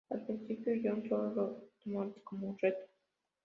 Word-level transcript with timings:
Al 0.09 0.25
principio 0.25 0.73
John 0.83 1.07
solo 1.07 1.33
lo 1.35 1.63
tomaba 1.83 2.09
como 2.23 2.47
un 2.49 2.57
reto. 2.57 2.87